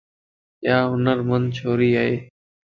[0.63, 2.15] ايا ھنر مند ڇوري ائي.